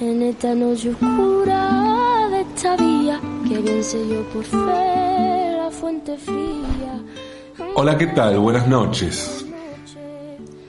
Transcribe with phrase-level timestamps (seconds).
[0.00, 7.02] en esta noche oscura de esta vía que bien yo por fe la fuente fría.
[7.74, 8.38] Hola, ¿qué tal?
[8.38, 9.46] Buenas noches.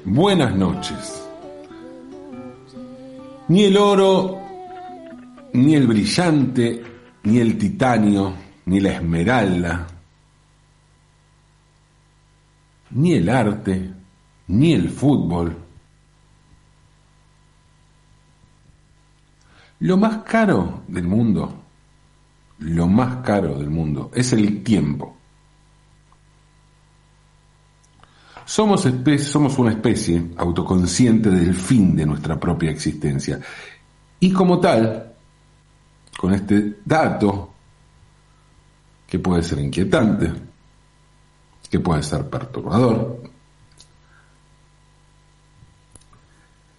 [0.05, 1.23] Buenas noches.
[3.49, 4.39] Ni el oro,
[5.53, 6.83] ni el brillante,
[7.23, 8.33] ni el titanio,
[8.65, 9.87] ni la esmeralda,
[12.91, 13.91] ni el arte,
[14.47, 15.66] ni el fútbol.
[19.79, 21.53] Lo más caro del mundo,
[22.59, 25.15] lo más caro del mundo es el tiempo.
[28.45, 28.85] Somos,
[29.59, 33.39] una especie autoconsciente del fin de nuestra propia existencia.
[34.21, 35.13] Y como tal,
[36.17, 37.53] con este dato,
[39.05, 40.31] que puede ser inquietante,
[41.69, 43.21] que puede ser perturbador,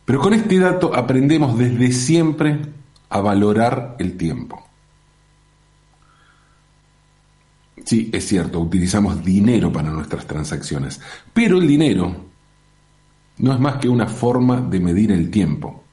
[0.06, 2.77] pero con este dato aprendemos desde siempre
[3.10, 4.64] a valorar el tiempo.
[7.84, 11.00] Sí, es cierto, utilizamos dinero para nuestras transacciones,
[11.32, 12.14] pero el dinero
[13.38, 15.84] no es más que una forma de medir el tiempo.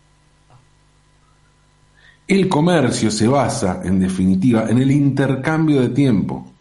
[2.27, 6.51] El comercio se basa, en definitiva, en el intercambio de tiempo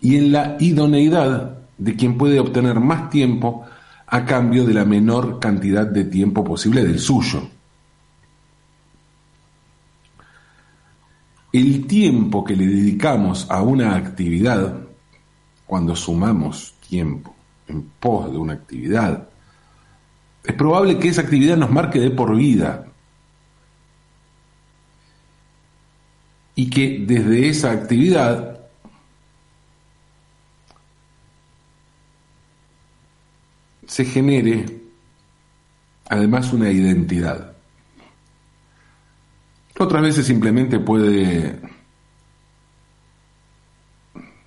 [0.00, 3.64] y en la idoneidad de quien puede obtener más tiempo
[4.06, 7.48] a cambio de la menor cantidad de tiempo posible del suyo.
[11.52, 14.80] El tiempo que le dedicamos a una actividad,
[15.66, 17.34] cuando sumamos tiempo
[17.66, 19.28] en pos de una actividad,
[20.44, 22.86] es probable que esa actividad nos marque de por vida
[26.54, 28.58] y que desde esa actividad
[33.86, 34.64] se genere
[36.08, 37.57] además una identidad.
[39.78, 41.60] Otras veces simplemente puede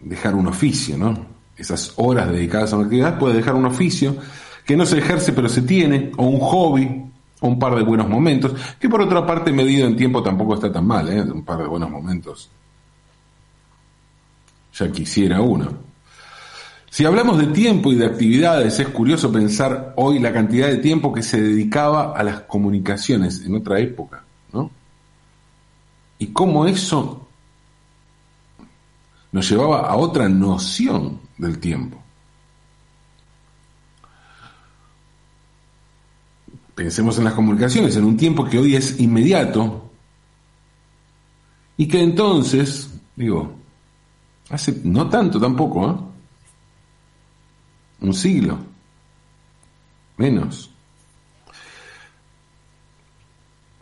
[0.02, 1.26] dejar un oficio, ¿no?
[1.56, 4.18] Esas horas dedicadas a una actividad puede dejar un oficio
[4.66, 7.06] que no se ejerce pero se tiene, o un hobby,
[7.40, 10.72] o un par de buenos momentos, que por otra parte medido en tiempo tampoco está
[10.72, 11.22] tan mal, ¿eh?
[11.22, 12.50] Un par de buenos momentos.
[14.74, 15.92] Ya quisiera uno.
[16.90, 21.14] Si hablamos de tiempo y de actividades, es curioso pensar hoy la cantidad de tiempo
[21.14, 24.26] que se dedicaba a las comunicaciones en otra época.
[26.32, 27.28] Y cómo eso
[29.34, 32.02] nos llevaba a otra noción del tiempo.
[36.74, 39.92] Pensemos en las comunicaciones, en un tiempo que hoy es inmediato
[41.76, 43.54] y que entonces, digo,
[44.50, 45.96] hace no tanto tampoco, ¿eh?
[48.06, 48.58] un siglo,
[50.16, 50.72] menos,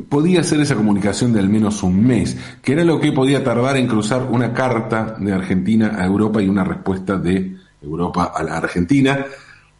[0.07, 3.77] podía hacer esa comunicación de al menos un mes, que era lo que podía tardar
[3.77, 8.57] en cruzar una carta de Argentina a Europa y una respuesta de Europa a la
[8.57, 9.25] Argentina,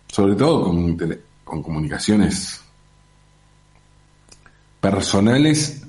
[0.08, 0.98] sobre todo con,
[1.44, 2.62] con comunicaciones
[4.82, 5.84] personales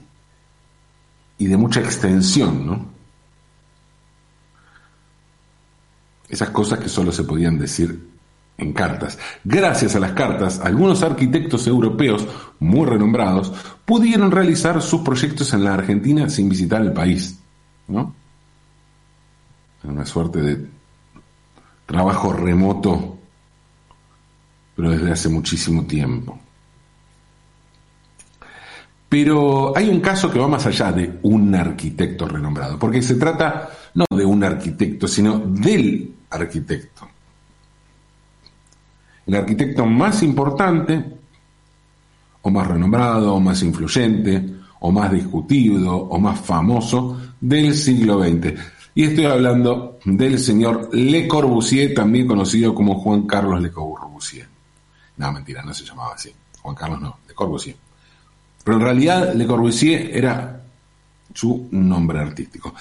[1.39, 2.91] y de mucha extensión, ¿no?
[6.29, 8.09] Esas cosas que solo se podían decir
[8.61, 9.19] en cartas.
[9.45, 12.27] Gracias a las cartas, algunos arquitectos europeos
[12.59, 13.53] muy renombrados
[13.85, 17.39] pudieron realizar sus proyectos en la Argentina sin visitar el país.
[17.89, 18.15] ¿no?
[19.83, 20.67] Una suerte de
[21.87, 23.19] trabajo remoto,
[24.77, 26.39] pero desde hace muchísimo tiempo.
[29.09, 33.71] Pero hay un caso que va más allá de un arquitecto renombrado, porque se trata
[33.95, 37.09] no de un arquitecto, sino del arquitecto
[39.31, 41.05] el arquitecto más importante,
[42.43, 44.45] o más renombrado, o más influyente,
[44.81, 48.59] o más discutido, o más famoso del siglo XX.
[48.93, 54.49] Y estoy hablando del señor Le Corbusier, también conocido como Juan Carlos Le Corbusier.
[55.19, 56.35] No, mentira, no se llamaba así.
[56.61, 57.77] Juan Carlos no, Le Corbusier.
[58.65, 60.61] Pero en realidad Le Corbusier era
[61.33, 62.75] su nombre artístico.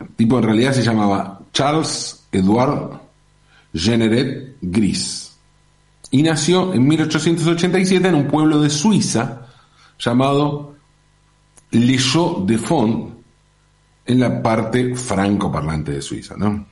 [0.00, 3.00] El tipo en realidad se llamaba Charles Edouard
[3.72, 5.23] Generet Gris
[6.14, 9.48] y nació en 1887 en un pueblo de Suiza
[9.98, 10.76] llamado
[11.72, 12.12] Les
[12.46, 13.14] de Fond,
[14.06, 16.66] en la parte franco-parlante de Suiza, ¿no?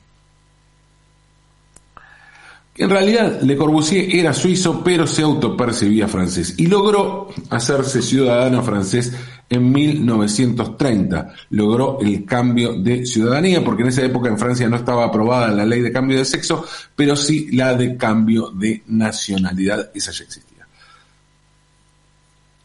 [2.75, 9.11] En realidad, Le Corbusier era suizo, pero se autopercibía francés y logró hacerse ciudadano francés
[9.53, 11.33] en 1930.
[11.51, 15.65] Logró el cambio de ciudadanía, porque en esa época en Francia no estaba aprobada la
[15.65, 16.65] ley de cambio de sexo,
[16.95, 20.67] pero sí la de cambio de nacionalidad, esa ya existía.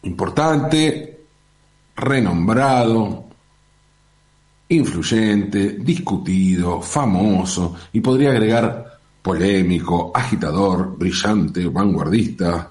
[0.03, 1.21] Importante,
[1.97, 3.29] renombrado,
[4.69, 12.71] influyente, discutido, famoso y podría agregar polémico, agitador, brillante, vanguardista.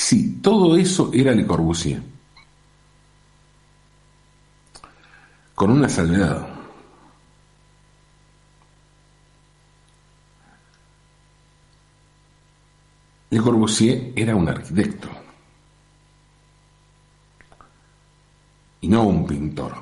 [0.00, 2.00] Sí, todo eso era Le Corbusier.
[5.56, 6.48] Con una salvedad.
[13.30, 15.08] Le Corbusier era un arquitecto
[18.80, 19.74] y no un pintor.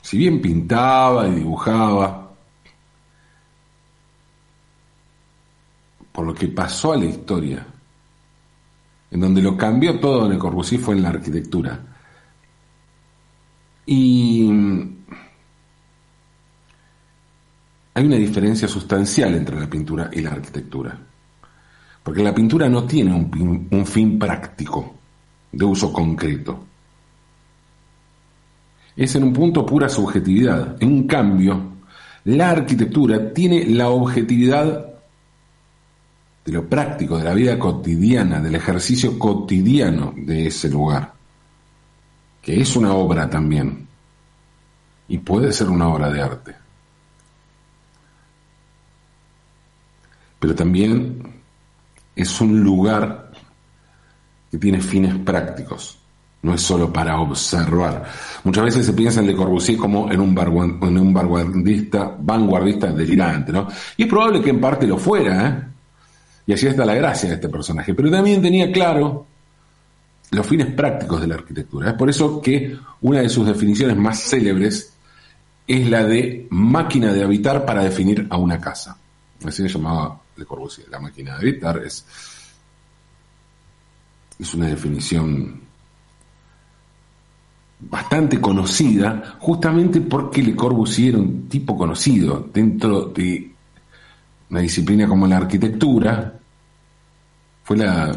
[0.00, 2.30] Si bien pintaba y dibujaba,
[6.12, 7.66] por lo que pasó a la historia,
[9.10, 11.80] en donde lo cambió todo Le Corbusier fue en la arquitectura.
[13.86, 14.50] Y
[17.94, 20.98] hay una diferencia sustancial entre la pintura y la arquitectura.
[22.02, 24.94] Porque la pintura no tiene un, fin práctico,
[25.50, 26.64] de uso concreto.
[28.94, 30.76] Es en un punto pura subjetividad.
[30.80, 31.72] En cambio,
[32.24, 34.97] la arquitectura tiene la objetividad
[36.48, 41.12] de lo práctico, de la vida cotidiana, del ejercicio cotidiano de ese lugar,
[42.40, 43.86] que es una obra también,
[45.08, 46.54] y puede ser una obra de arte.
[50.40, 51.22] Pero también
[52.16, 53.30] es un lugar
[54.50, 55.98] que tiene fines prácticos,
[56.40, 58.06] no es solo para observar.
[58.42, 63.68] Muchas veces se piensa en Le Corbusier como en un, vanguardista, vanguardista delirante, ¿no?
[63.98, 65.77] Y es probable que en parte lo fuera, ¿eh?
[66.48, 67.92] Y así está la gracia de este personaje.
[67.92, 69.26] Pero también tenía claro
[70.30, 71.90] los fines prácticos de la arquitectura.
[71.90, 74.94] Es por eso que una de sus definiciones más célebres
[75.66, 78.96] es la de máquina de habitar para definir a una casa.
[79.44, 80.88] Así se llamaba Le Corbusier.
[80.88, 82.06] La máquina de habitar es,
[84.38, 85.60] es una definición
[87.78, 93.52] bastante conocida, justamente porque Le Corbusier era un tipo conocido dentro de
[94.48, 96.37] una disciplina como la arquitectura.
[97.68, 98.14] Fue una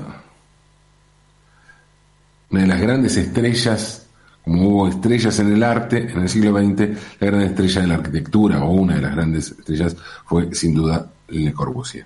[2.51, 4.07] de las grandes estrellas,
[4.45, 6.87] como hubo estrellas en el arte en el siglo XX,
[7.19, 11.05] la gran estrella de la arquitectura, o una de las grandes estrellas, fue sin duda
[11.27, 12.05] Le Corbusier.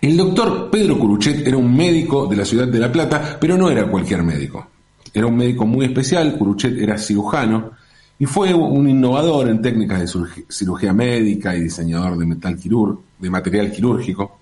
[0.00, 3.70] El doctor Pedro Curuchet era un médico de la ciudad de La Plata, pero no
[3.70, 4.66] era cualquier médico.
[5.14, 7.70] Era un médico muy especial, Curuchet era cirujano
[8.18, 13.70] y fue un innovador en técnicas de cirugía médica y diseñador de, metal de material
[13.70, 14.41] quirúrgico.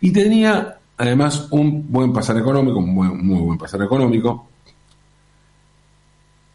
[0.00, 4.48] Y tenía además un buen pasar económico, un muy buen pasar económico.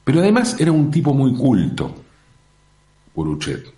[0.03, 1.93] Pero además era un tipo muy culto,
[3.13, 3.73] Curuchet.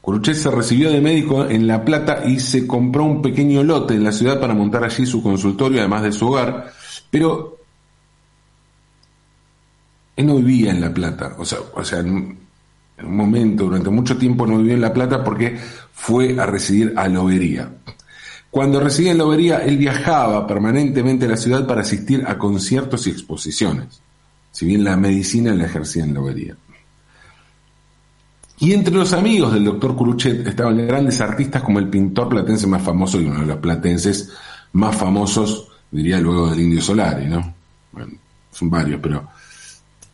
[0.00, 4.02] Curuchet se recibió de médico en La Plata y se compró un pequeño lote en
[4.02, 6.72] la ciudad para montar allí su consultorio, además de su hogar,
[7.10, 7.58] pero
[10.16, 12.02] él no vivía en La Plata, o sea, o sea
[13.04, 15.58] un momento, durante mucho tiempo no vivió en La Plata porque
[15.92, 17.70] fue a residir a Lobería.
[18.50, 23.10] Cuando residía en Lobería, él viajaba permanentemente a la ciudad para asistir a conciertos y
[23.10, 24.00] exposiciones,
[24.50, 26.56] si bien la medicina la ejercía en Lobería.
[28.58, 32.82] Y entre los amigos del doctor Curuchet estaban grandes artistas como el pintor platense más
[32.82, 34.30] famoso y uno de los platenses
[34.72, 37.54] más famosos, diría luego del Indio Solari, ¿no?
[37.92, 38.12] Bueno,
[38.50, 39.28] son varios, pero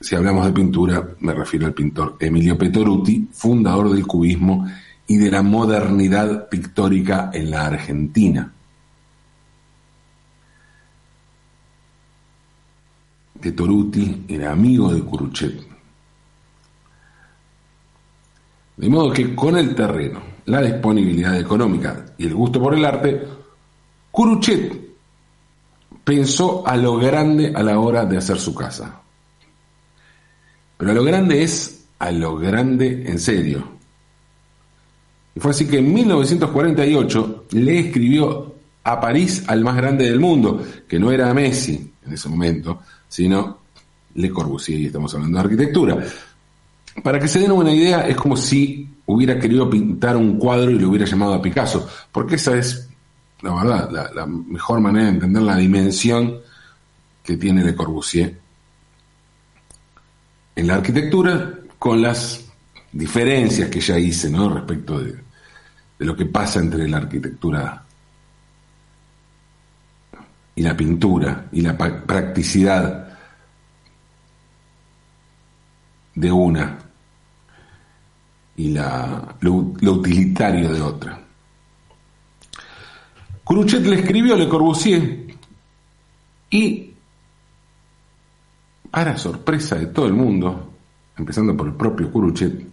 [0.01, 4.67] si hablamos de pintura, me refiero al pintor Emilio Petoruti, fundador del cubismo
[5.07, 8.53] y de la modernidad pictórica en la Argentina.
[13.41, 15.67] Petoruti era amigo de Curuchet
[18.77, 23.27] De modo que con el terreno, la disponibilidad económica y el gusto por el arte,
[24.11, 24.87] Curuchet
[26.05, 29.01] pensó a lo grande a la hora de hacer su casa.
[30.77, 33.77] Pero a lo grande es a lo grande en serio.
[35.35, 38.55] Y fue así que en 1948 le escribió
[38.85, 43.59] a París al más grande del mundo, que no era Messi en ese momento, sino
[44.15, 45.99] Le Corbusier, y estamos hablando de arquitectura.
[47.03, 50.79] Para que se den una idea, es como si hubiera querido pintar un cuadro y
[50.79, 52.89] lo hubiera llamado a Picasso, porque esa es,
[53.43, 56.39] la verdad, la, mejor manera de entender la dimensión
[57.23, 58.46] que tiene Le Corbusier
[60.57, 62.45] en la arquitectura, con las
[62.91, 64.49] diferencias que ya hice ¿no?
[64.49, 67.85] respecto de, de lo que pasa entre la arquitectura
[70.57, 73.07] y la pintura y la practicidad
[76.15, 76.79] de una
[78.57, 81.21] y la, lo, utilitario de otra.
[83.45, 85.27] Cruchet le escribió Le Corbusier
[86.51, 86.95] Y,
[88.97, 90.73] para sorpresa de todo el mundo,
[91.19, 92.67] empezando por el propio Kuruchet,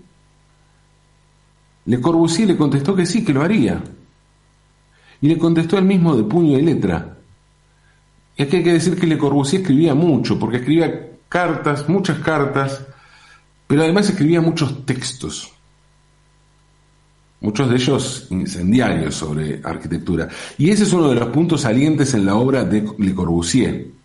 [1.85, 3.83] Le Corbusier le contestó que sí, que lo haría.
[5.19, 7.17] Y le contestó el mismo de puño y letra.
[8.37, 12.87] Y aquí hay que decir que Le Corbusier escribía mucho, porque escribía cartas, muchas cartas,
[13.67, 15.51] pero además escribía muchos textos,
[17.41, 20.29] muchos de ellos incendiarios sobre arquitectura.
[20.57, 24.02] Y ese es uno de los puntos salientes en la obra de Le Corbusier,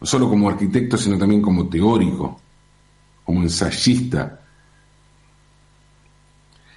[0.00, 2.40] no solo como arquitecto, sino también como teórico,
[3.24, 4.40] como ensayista.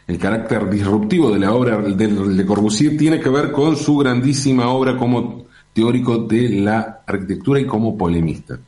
[0.08, 4.70] El carácter disruptivo de la obra de Le Corbusier tiene que ver con su grandísima
[4.70, 8.60] obra como teórico de la arquitectura y como polemista.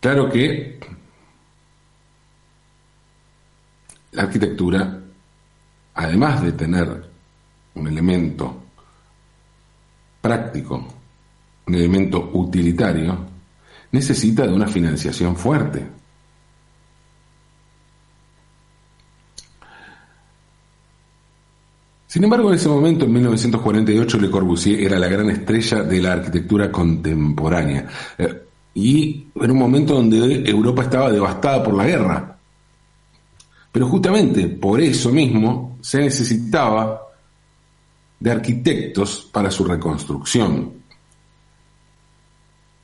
[0.00, 0.80] Claro que
[4.12, 5.00] la arquitectura,
[5.94, 7.10] además de tener
[7.74, 8.61] un elemento
[10.22, 10.86] práctico,
[11.66, 13.26] un elemento utilitario,
[13.90, 15.86] necesita de una financiación fuerte.
[22.06, 26.12] Sin embargo, en ese momento, en 1948, Le Corbusier era la gran estrella de la
[26.12, 27.86] arquitectura contemporánea.
[28.18, 28.42] Eh,
[28.74, 32.38] y en un momento donde Europa estaba devastada por la guerra.
[33.70, 37.00] Pero justamente por eso mismo se necesitaba
[38.22, 40.74] de arquitectos para su reconstrucción,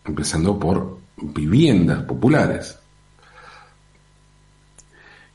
[0.04, 2.76] empezando por viviendas populares.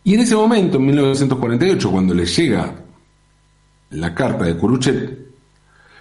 [0.03, 2.75] Y en ese momento, en 1948, cuando le llega
[3.91, 5.19] la carta de Curuchet,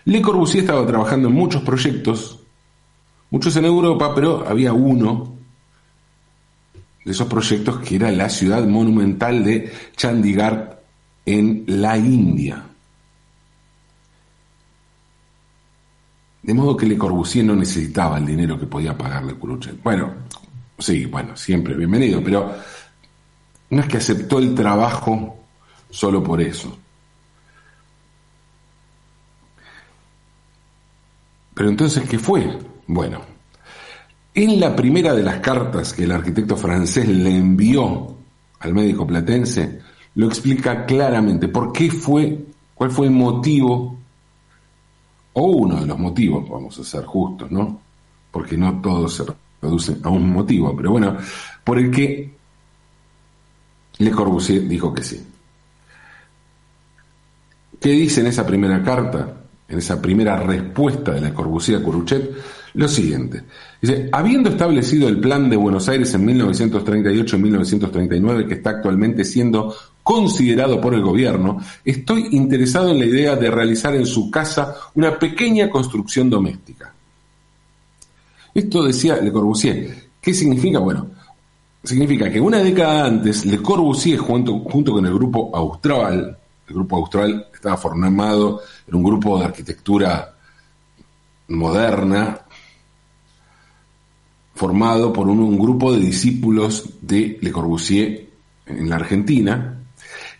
[0.07, 2.41] Le Corbusier estaba trabajando en muchos proyectos
[3.31, 5.37] muchos en Europa, pero había uno
[7.05, 10.81] de esos proyectos que era la ciudad monumental de Chandigarh
[11.25, 12.72] en la India.
[16.43, 19.81] De modo que Le Corbusier no necesitaba el dinero que podía pagarle Kuruchet.
[19.83, 20.13] Bueno,
[20.79, 22.53] sí, bueno, siempre bienvenido, pero
[23.71, 25.37] no es que aceptó el trabajo
[25.89, 26.77] solo por eso.
[31.55, 32.59] Pero entonces, ¿qué fue?
[32.89, 33.21] Bueno,
[34.35, 38.17] en la primera de las cartas que el arquitecto francés le envió
[38.61, 39.81] al médico platense,
[40.15, 43.99] lo explica claramente por qué fue, cuál fue el motivo,
[45.35, 47.81] o uno de los motivos, vamos a ser justos, ¿no?
[48.31, 49.25] Porque no todo se
[49.61, 51.17] reduce a un motivo, pero bueno,
[51.65, 52.35] por el que
[53.99, 55.27] Le Corbusier dijo que sí.
[57.81, 59.39] ¿Qué dice en esa primera carta?
[59.69, 62.31] En esa primera respuesta de Le Corbusier a Curuchet,
[62.75, 63.43] lo siguiente.
[63.81, 69.25] Dice, habiendo establecido el plan de Buenos Aires en 1938 y 1939, que está actualmente
[69.25, 74.75] siendo considerado por el gobierno, estoy interesado en la idea de realizar en su casa
[74.95, 76.93] una pequeña construcción doméstica.
[78.55, 80.11] Esto decía Le Corbusier.
[80.21, 80.79] ¿Qué significa?
[80.79, 81.09] Bueno,
[81.83, 86.39] significa que una década antes Le Corbusier, junto, junto con el grupo Austral,
[86.69, 90.35] el grupo Austral estaba formado en un grupo de arquitectura
[91.49, 92.42] moderna,
[94.63, 98.31] formado por un, grupo de discípulos de Le Corbusier
[98.65, 99.83] en la Argentina,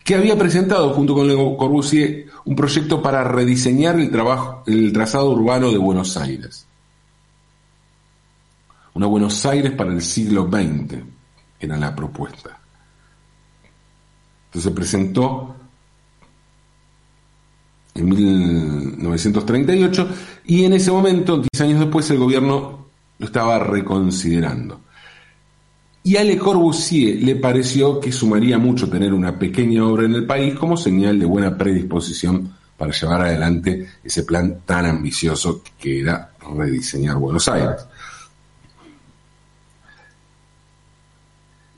[0.05, 5.33] que había presentado junto con Le Corbusier un proyecto para rediseñar el, trabajo, el trazado
[5.33, 6.65] urbano de Buenos Aires.
[8.95, 10.99] Una Buenos Aires para el siglo XX
[11.59, 12.61] era la propuesta.
[14.45, 15.57] Entonces se presentó
[17.97, 20.09] en 1938
[20.45, 22.82] y en ese momento, 10 años después, el gobierno
[23.19, 24.81] lo estaba reconsiderando.
[26.05, 30.27] Y a Le Corbusier le pareció que sumaría mucho tener una pequeña obra en el
[30.27, 36.33] país como señal de buena predisposición para llevar adelante ese plan tan ambicioso que era
[36.57, 37.87] rediseñar Buenos Aires.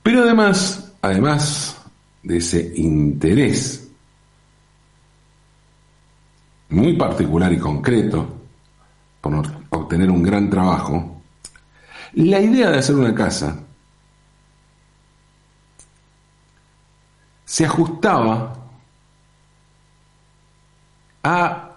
[0.02, 1.76] Pero además, además
[2.22, 3.86] de ese interés
[6.70, 8.26] muy particular y concreto
[9.20, 11.13] por obtener un gran trabajo,
[12.14, 13.58] la idea de hacer una casa
[17.44, 18.52] se ajustaba
[21.22, 21.76] a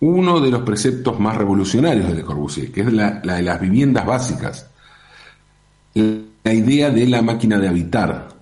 [0.00, 4.04] uno de los preceptos más revolucionarios de Le Corbusier, que es la, de las viviendas
[4.04, 4.70] básicas,
[5.94, 8.32] la idea de la máquina de habitar.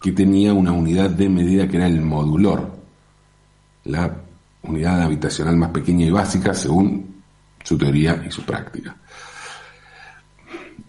[0.00, 2.70] que tenía una unidad de medida que era el modulor,
[3.84, 4.16] la
[4.62, 7.22] unidad habitacional más pequeña y básica según
[7.62, 8.96] su teoría y su práctica.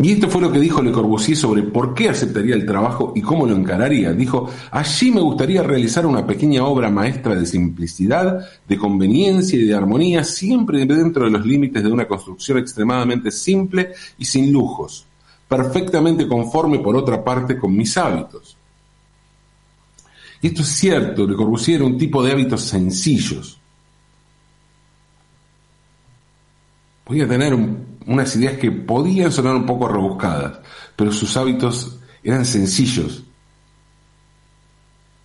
[0.02, 3.22] Y esto fue lo que dijo Le Corbusier sobre por qué aceptaría el trabajo y
[3.22, 4.14] cómo lo encararía.
[4.14, 9.76] Dijo, allí me gustaría realizar una pequeña obra maestra de simplicidad, de conveniencia y de
[9.76, 15.06] armonía, siempre dentro de los límites de una construcción extremadamente simple y sin lujos,
[15.48, 18.58] perfectamente conforme por otra parte con mis hábitos.
[20.42, 23.61] Y esto es cierto, Le Corbusier era un tipo de hábitos sencillos.
[27.04, 27.54] Podía tener
[28.06, 30.60] unas ideas que podían sonar un poco rebuscadas,
[30.96, 33.24] pero sus hábitos eran sencillos.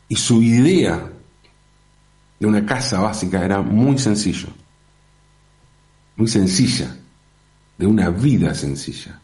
[0.09, 1.11] Y su idea
[2.38, 4.49] de una casa básica era muy sencillo,
[6.16, 6.97] muy sencilla,
[7.78, 9.21] de una vida sencilla.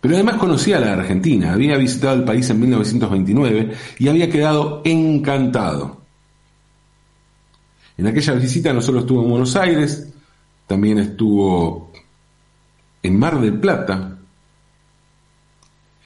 [0.00, 4.82] Pero además conocía a la Argentina, había visitado el país en 1929 y había quedado
[4.84, 5.97] encantado.
[7.98, 10.08] En aquella visita no solo estuvo en Buenos Aires,
[10.68, 11.90] también estuvo
[13.02, 14.16] en Mar del Plata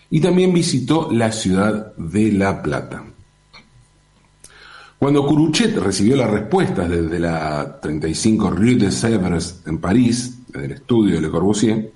[0.09, 3.05] y también visitó la ciudad de La Plata.
[4.99, 10.73] Cuando Curuchet recibió las respuestas desde la 35 Rue de Sèvres en París, desde el
[10.73, 11.93] estudio de Le Corbusier,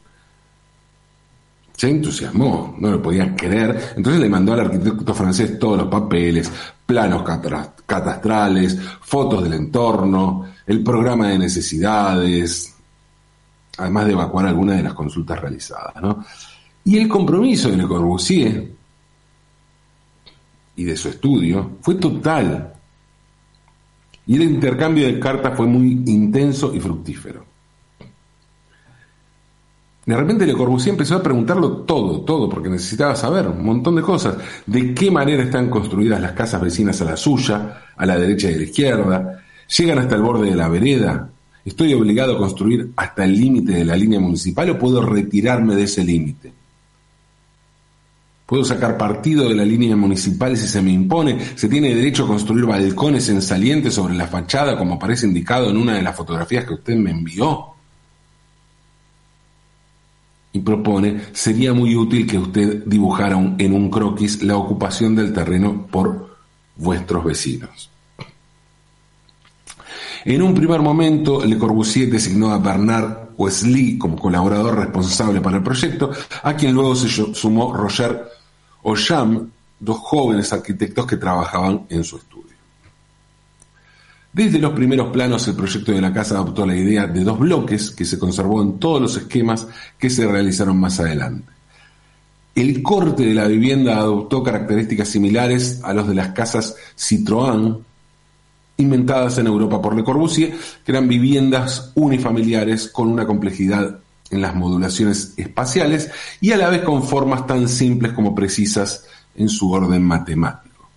[1.76, 3.95] se entusiasmó, no lo podía creer.
[3.97, 6.50] Entonces le mandó al arquitecto francés todos los papeles,
[6.87, 7.23] planos
[7.85, 12.75] catastrales, fotos del entorno, el programa de necesidades,
[13.76, 15.95] además de evacuar algunas de las consultas realizadas.
[16.85, 18.73] Y el compromiso de Le Corbusier
[20.76, 22.73] y de su estudio fue total.
[24.26, 27.46] Y el intercambio de cartas fue muy intenso y fructífero.
[30.07, 34.03] De repente Le Corbusier empezó a preguntarlo todo, todo, porque necesitaba saber un montón de
[34.03, 34.37] cosas.
[34.65, 38.55] De qué manera están construidas las casas vecinas a la suya, a la derecha y
[38.55, 39.43] a la izquierda.
[39.77, 41.29] Llegan hasta el borde de la vereda.
[41.65, 45.83] ¿Estoy obligado a construir hasta el límite de la línea municipal o puedo retirarme de
[45.83, 46.53] ese límite?
[48.47, 51.37] ¿Puedo sacar partido de la línea municipal si se me impone?
[51.57, 55.77] ¿Se tiene derecho a construir balcones en saliente sobre la fachada como aparece indicado en
[55.77, 57.76] una de las fotografías que usted me envió?
[60.57, 65.87] Y propone, sería muy útil que usted dibujara en un croquis la ocupación del terreno
[65.90, 66.35] por
[66.77, 67.90] vuestros vecinos.
[70.25, 75.62] En un primer momento, Le Corbusier designó a Bernard Wesley como colaborador responsable para el
[75.62, 76.11] proyecto,
[76.42, 78.25] a quien luego se sumó Roger
[78.83, 82.45] Osham, dos jóvenes arquitectos que trabajaban en su estudio.
[84.37, 87.90] Desde los primeros planos, el proyecto de la casa adoptó la idea de dos bloques
[87.90, 89.66] que se conservó en todos los esquemas
[89.99, 91.51] que se realizaron más adelante.
[92.55, 97.79] El corte de la vivienda adoptó características similares a los de las casas Citroën,
[98.77, 104.55] inventadas en Europa por Le Corbusier, que eran viviendas unifamiliares con una complejidad en las
[104.55, 106.11] modulaciones espaciales
[106.42, 110.90] y a la vez con formas tan simples como precisas en su orden matemático.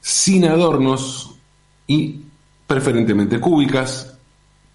[0.00, 1.31] Sin adornos,
[1.86, 2.20] y
[2.66, 4.16] preferentemente cúbicas,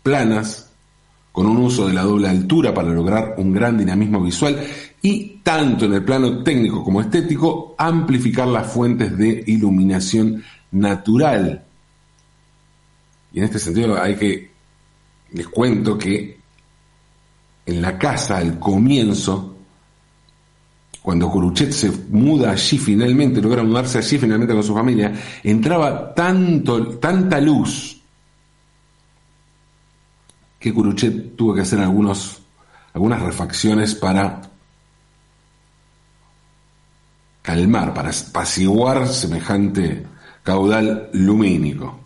[0.03, 0.67] planas,
[1.31, 4.59] con un uso de la doble altura para lograr un gran dinamismo visual
[5.03, 11.63] y tanto en el plano técnico como estético, amplificar las fuentes de iluminación natural.
[13.31, 14.51] Y en este sentido hay que,
[15.33, 16.39] les cuento que
[17.67, 19.56] en la casa al comienzo
[21.07, 26.97] cuando Curuchet se muda allí finalmente, logra mudarse allí finalmente con su familia, entraba tanto,
[26.97, 28.01] tanta luz
[30.59, 32.41] que Curuchet tuvo que hacer algunos,
[32.93, 34.41] algunas refacciones para
[37.41, 40.05] calmar, para apaciguar semejante
[40.43, 42.01] caudal lumínico.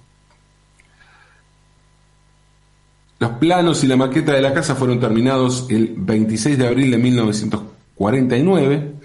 [3.18, 6.98] Los planos y la maqueta de la casa fueron terminados el 26 de abril de
[7.00, 8.96] 1940 49.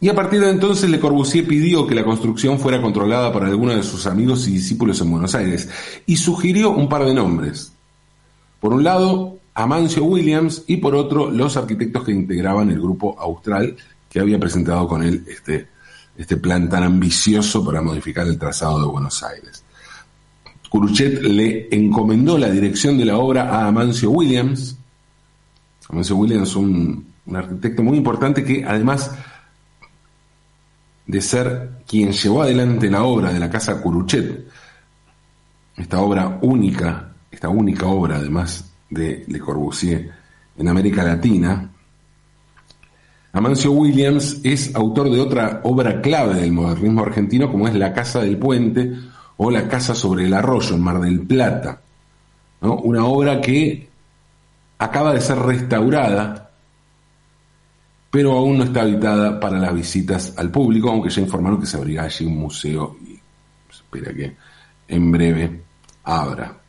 [0.00, 3.76] Y a partir de entonces Le Corbusier pidió que la construcción fuera controlada por algunos
[3.76, 5.68] de sus amigos y discípulos en Buenos Aires
[6.04, 7.72] y sugirió un par de nombres.
[8.58, 13.76] Por un lado, Amancio Williams y por otro, los arquitectos que integraban el grupo austral
[14.10, 15.68] que había presentado con él este,
[16.16, 19.62] este plan tan ambicioso para modificar el trazado de Buenos Aires.
[20.68, 24.76] Curuchet le encomendó la dirección de la obra a Amancio Williams.
[25.88, 29.16] Amancio Williams, un un arquitecto muy importante que además
[31.06, 34.46] de ser quien llevó adelante la obra de la casa Curuchet,
[35.76, 40.10] esta obra única, esta única obra además de Le Corbusier
[40.56, 41.70] en América Latina,
[43.34, 48.20] Amancio Williams es autor de otra obra clave del modernismo argentino como es La Casa
[48.20, 48.92] del Puente
[49.38, 51.80] o La Casa sobre el Arroyo en Mar del Plata,
[52.60, 53.88] una obra que
[54.78, 56.50] acaba de ser restaurada,
[58.12, 61.78] pero aún no está habitada para las visitas al público, aunque ya informaron que se
[61.78, 63.14] abrirá allí un museo y
[63.72, 64.36] se espera que
[64.86, 65.62] en breve
[66.04, 66.60] abra.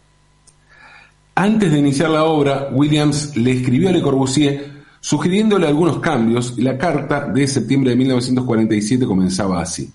[1.35, 6.61] Antes de iniciar la obra, Williams le escribió a Le Corbusier sugiriéndole algunos cambios y
[6.61, 9.91] la carta de septiembre de 1947 comenzaba así.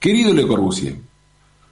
[0.00, 0.96] Querido Le Corbusier,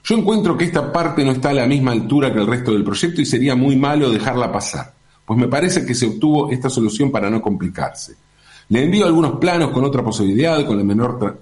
[0.03, 2.83] yo encuentro que esta parte no está a la misma altura que el resto del
[2.83, 4.93] proyecto y sería muy malo dejarla pasar,
[5.25, 8.15] pues me parece que se obtuvo esta solución para no complicarse.
[8.71, 11.41] Le envío algunos planos con otra posibilidad, con la menor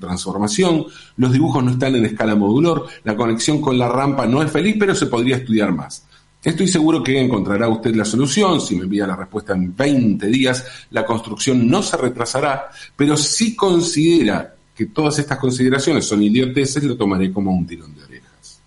[0.00, 0.84] transformación,
[1.16, 4.74] los dibujos no están en escala modular, la conexión con la rampa no es feliz,
[4.76, 6.04] pero se podría estudiar más.
[6.42, 8.60] Estoy seguro que encontrará usted la solución.
[8.60, 13.54] Si me envía la respuesta en 20 días, la construcción no se retrasará, pero si
[13.54, 18.60] considera que todas estas consideraciones son idioteces, lo tomaré como un tirón de orejas.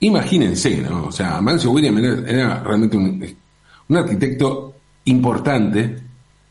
[0.00, 1.06] Imagínense, ¿no?
[1.06, 4.75] O sea, Mancio William era, realmente un arquitecto
[5.06, 5.96] importante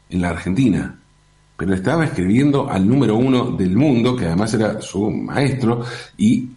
[0.10, 1.00] en la Argentina,
[1.56, 5.84] pero estaba escribiendo al número uno del mundo, que además era su maestro,
[6.18, 6.50] y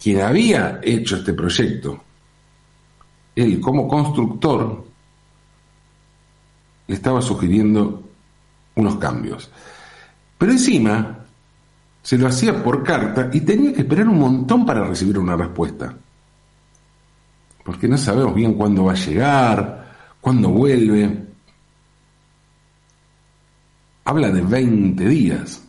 [0.00, 2.00] quien había hecho este proyecto,
[3.34, 4.84] él como constructor,
[6.86, 8.02] le estaba sugiriendo
[8.76, 9.50] unos cambios.
[10.38, 11.18] Pero encima
[12.02, 15.96] se lo hacía por carta y tenía que esperar un montón para recibir una respuesta.
[17.64, 21.33] Porque no sabemos bien cuándo va a llegar, cuándo vuelve.
[24.04, 25.62] Habla de 20 días.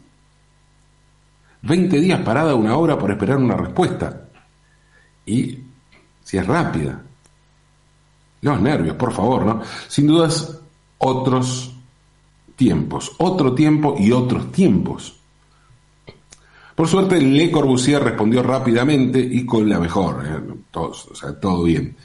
[1.62, 4.30] 20 días parada una hora por esperar una respuesta.
[5.26, 5.60] Y
[6.24, 7.02] si es rápida.
[8.42, 9.62] Los nervios, por favor, ¿no?
[9.88, 10.60] Sin dudas,
[11.00, 11.76] otros
[12.56, 15.20] tiempos, otro tiempo y otros tiempos.
[16.76, 20.54] Por suerte, Le Corbusier respondió rápidamente y con la mejor, ¿eh?
[20.74, 21.96] o sea, todo bien.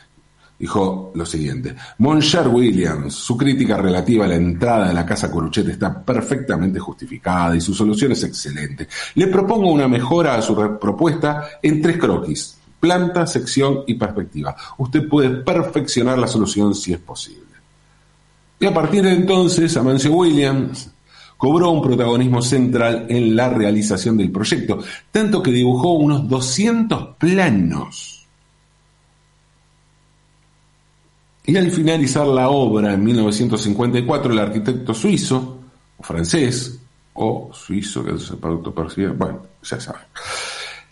[0.60, 5.66] Dijo lo siguiente, Moncher Williams, su crítica relativa a la entrada de la casa Coruchet
[5.66, 8.86] está perfectamente justificada y su solución es excelente.
[9.14, 14.56] Le propongo una mejora a su propuesta en tres croquis planta, sección y perspectiva.
[14.78, 17.44] Usted puede perfeccionar la solución si es posible.
[18.58, 20.90] Y a partir de entonces, Amancio Williams
[21.36, 24.78] cobró un protagonismo central en la realización del proyecto,
[25.10, 28.19] tanto que dibujó unos 200 planos.
[31.50, 35.58] Y al finalizar la obra en 1954, el arquitecto suizo,
[35.96, 36.78] o francés,
[37.14, 40.02] o suizo, que se bueno, ya saben,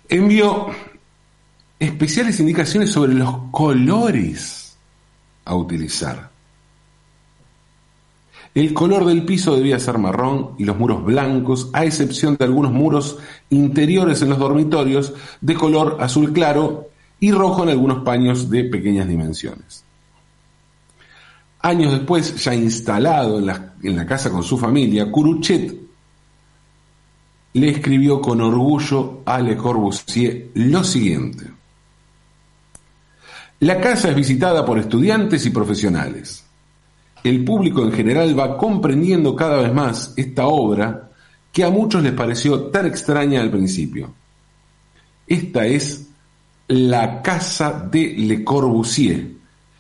[0.09, 0.67] envió
[1.79, 4.77] especiales indicaciones sobre los colores
[5.45, 6.29] a utilizar.
[8.53, 12.73] El color del piso debía ser marrón y los muros blancos, a excepción de algunos
[12.73, 13.19] muros
[13.51, 16.89] interiores en los dormitorios de color azul claro
[17.21, 19.85] y rojo en algunos paños de pequeñas dimensiones.
[21.61, 25.89] Años después, ya instalado en la, casa con su familia, Curuchet
[27.55, 31.47] le escribió con orgullo a Le Corbusier lo siguiente.
[33.61, 36.45] La casa es visitada por estudiantes y profesionales.
[37.25, 41.11] El público en general va comprendiendo cada vez más esta obra
[41.53, 44.15] que a muchos les pareció tan extraña al principio.
[45.27, 46.09] Esta es
[46.69, 49.38] la casa de Le Corbusier.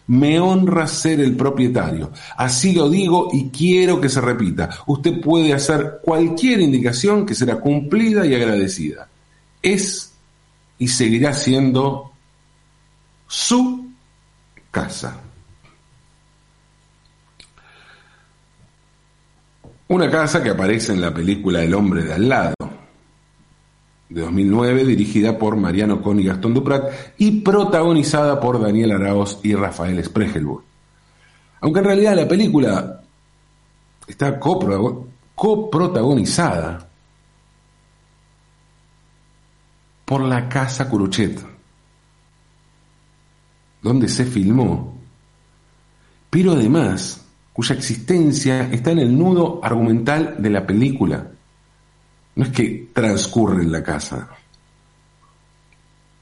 [0.09, 2.11] Me honra ser el propietario.
[2.37, 4.71] Así lo digo y quiero que se repita.
[4.87, 9.09] Usted puede hacer cualquier indicación que será cumplida y agradecida.
[9.63, 10.13] Es
[10.79, 12.13] y seguirá siendo
[13.27, 13.89] su
[14.71, 15.21] casa.
[19.89, 22.55] Una casa que aparece en la película El hombre de al lado,
[24.09, 29.55] de 2009, dirigida por Mariano Con y Gastón Duprat y protagonizada por Daniel Araos y
[29.55, 30.63] Rafael Spregelburg.
[31.61, 33.03] Aunque en realidad la película
[34.07, 36.89] está coprotagonizada
[40.05, 41.59] por la Casa Curuchet
[43.83, 44.97] donde se filmó,
[46.31, 51.33] pero además cuya existencia está en el nudo argumental de la película.
[52.39, 54.29] No es que transcurre en la casa.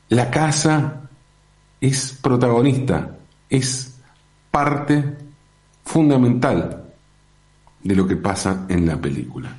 [0.08, 1.02] La casa
[1.78, 3.18] es protagonista,
[3.50, 3.98] es
[4.50, 5.18] parte
[5.84, 6.84] fundamental
[7.82, 9.54] de lo que pasa en la película.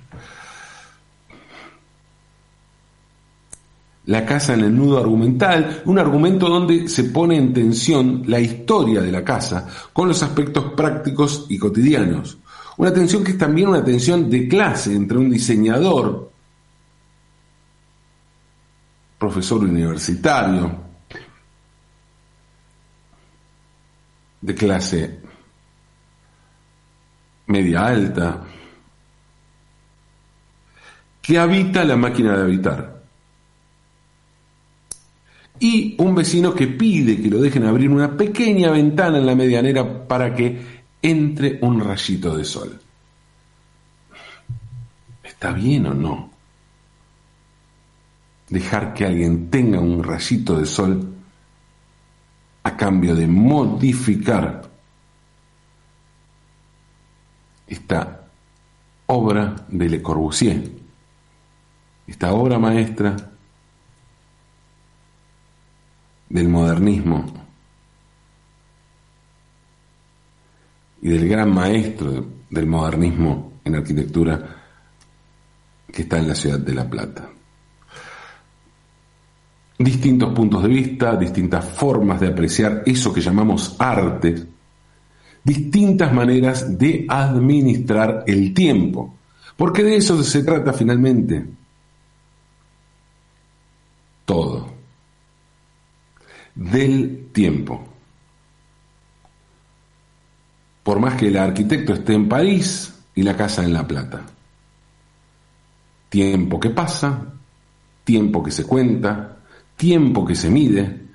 [4.07, 9.01] la casa en el nudo argumental, un argumento donde se pone en tensión la historia
[9.01, 12.37] de la casa con los aspectos prácticos y cotidianos.
[12.77, 16.26] Una tensión que es también una tensión de clase entre un diseñador,
[19.17, 20.87] profesor universitario,
[24.41, 25.19] de clase
[27.47, 28.43] media alta,
[31.21, 33.03] que habita la máquina de habitar.
[35.59, 40.07] Y un vecino que pide que lo dejen abrir una pequeña ventana en la medianera
[40.07, 42.79] para que entre un rayito de sol.
[45.23, 46.36] ¿Está bien o no?
[48.49, 51.15] Dejar que alguien tenga un rayito de sol
[52.63, 54.69] a cambio de modificar
[57.67, 58.27] esta
[59.07, 60.71] obra de Le Corbusier,
[62.07, 63.15] esta obra maestra
[66.29, 67.25] del modernismo
[71.01, 74.55] y del gran maestro del modernismo en arquitectura
[75.91, 77.29] que está en la ciudad de La Plata.
[79.79, 84.47] Distintos puntos de vista, distintas formas de apreciar eso que llamamos arte,
[85.43, 89.15] distintas maneras de administrar el tiempo,
[89.55, 91.45] porque de eso se trata finalmente
[94.25, 94.73] todo,
[96.55, 97.87] del tiempo.
[100.83, 104.21] Por más que el arquitecto esté en París y la casa en La Plata.
[106.09, 107.33] Tiempo que pasa,
[108.03, 109.36] tiempo que se cuenta,
[109.77, 111.07] tiempo que se mide,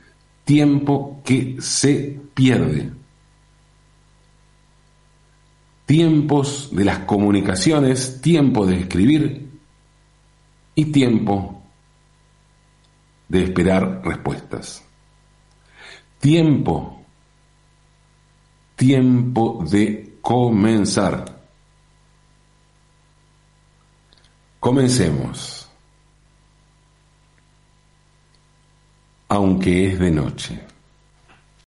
[0.45, 3.03] tiempo que se pierde
[5.93, 9.51] tiempos de las comunicaciones, tiempo de escribir
[10.75, 11.63] y tiempo
[13.29, 14.83] de esperar respuestas.
[16.19, 17.03] Tiempo,
[18.75, 21.43] tiempo de comenzar.
[24.59, 25.62] Comencemos,
[29.33, 30.72] aunque es de noche.